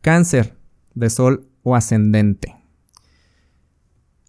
[0.00, 0.56] Cáncer
[0.94, 2.56] de Sol o ascendente.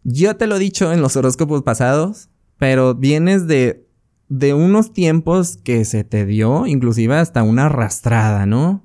[0.03, 3.87] Yo te lo he dicho en los horóscopos pasados, pero vienes de,
[4.29, 8.83] de unos tiempos que se te dio, inclusive hasta una arrastrada, ¿no?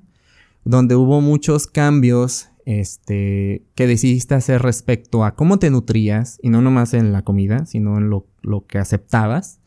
[0.63, 6.61] Donde hubo muchos cambios este, que decidiste hacer respecto a cómo te nutrías, y no
[6.61, 8.25] nomás en la comida, sino en lo,
[8.67, 9.61] que aceptabas.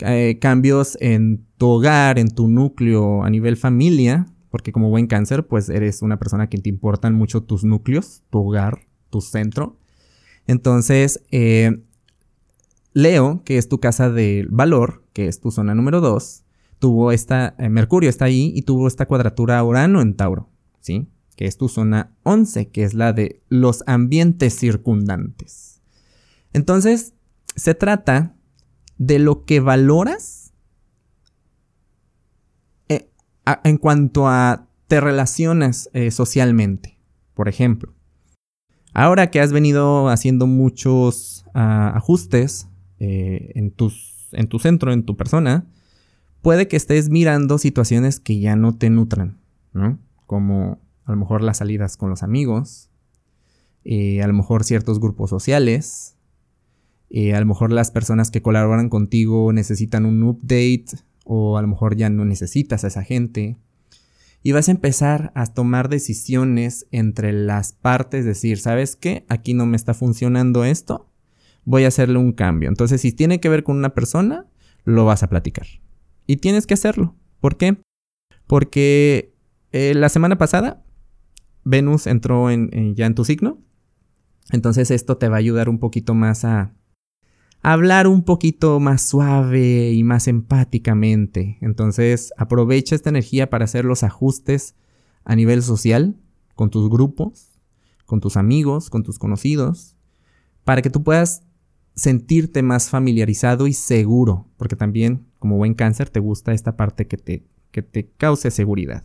[0.00, 4.26] Eh, cambios en tu hogar, en tu núcleo a nivel familia,
[4.56, 8.38] porque como buen cáncer, pues eres una persona que te importan mucho tus núcleos, tu
[8.38, 9.76] hogar, tu centro.
[10.46, 11.82] Entonces, eh,
[12.94, 16.42] Leo, que es tu casa del valor, que es tu zona número 2,
[16.78, 20.48] tuvo esta, eh, Mercurio está ahí y tuvo esta cuadratura Urano en Tauro,
[20.80, 21.06] ¿sí?
[21.36, 25.82] Que es tu zona 11, que es la de los ambientes circundantes.
[26.54, 27.12] Entonces,
[27.56, 28.34] se trata
[28.96, 30.45] de lo que valoras
[33.64, 36.98] en cuanto a te relacionas eh, socialmente.
[37.34, 37.92] Por ejemplo,
[38.92, 43.74] ahora que has venido haciendo muchos ah, ajustes eh, en,
[44.32, 45.66] en tu centro, en tu persona,
[46.42, 49.38] puede que estés mirando situaciones que ya no te nutran,
[49.72, 49.98] ¿no?
[50.26, 52.90] Como a lo mejor las salidas con los amigos,
[53.84, 56.14] eh, a lo mejor ciertos grupos sociales,
[57.34, 60.86] a lo mejor las personas que colaboran contigo necesitan un update
[61.26, 63.58] o a lo mejor ya no necesitas a esa gente.
[64.42, 69.26] Y vas a empezar a tomar decisiones entre las partes, decir, ¿sabes qué?
[69.28, 71.10] Aquí no me está funcionando esto
[71.66, 72.70] voy a hacerle un cambio.
[72.70, 74.46] Entonces, si tiene que ver con una persona,
[74.84, 75.66] lo vas a platicar.
[76.26, 77.14] Y tienes que hacerlo.
[77.40, 77.76] ¿Por qué?
[78.46, 79.34] Porque
[79.72, 80.82] eh, la semana pasada
[81.64, 83.60] Venus entró en, ya en tu signo.
[84.52, 86.72] Entonces esto te va a ayudar un poquito más a
[87.62, 91.58] hablar un poquito más suave y más empáticamente.
[91.60, 94.74] Entonces aprovecha esta energía para hacer los ajustes
[95.24, 96.16] a nivel social,
[96.54, 97.58] con tus grupos,
[98.06, 99.96] con tus amigos, con tus conocidos,
[100.64, 101.42] para que tú puedas
[101.94, 107.16] sentirte más familiarizado y seguro, porque también como buen cáncer te gusta esta parte que
[107.16, 109.04] te, que te cause seguridad.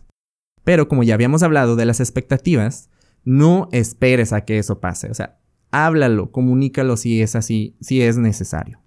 [0.64, 2.90] Pero como ya habíamos hablado de las expectativas,
[3.24, 5.38] no esperes a que eso pase, o sea,
[5.72, 8.80] háblalo, comunícalo si es así, si es necesario.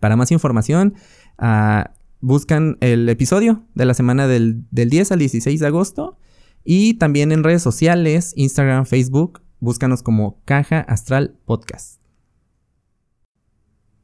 [0.00, 0.94] Para más información,
[1.38, 6.18] ah, buscan el episodio de la semana del, del 10 al 16 de agosto
[6.64, 12.01] y también en redes sociales, Instagram, Facebook, búscanos como Caja Astral Podcast.